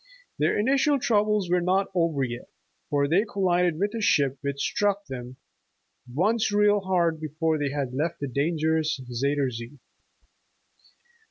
[0.39, 2.25] Their initial troubles were not yet over,
[2.89, 5.35] for they collided with a ship, which struck them
[6.11, 9.77] ''once real hard before they had left the danger ous Zuyder Zee."